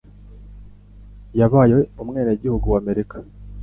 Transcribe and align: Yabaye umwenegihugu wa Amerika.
Yabaye 1.39 1.75
umwenegihugu 2.01 2.65
wa 2.73 2.77
Amerika. 2.83 3.15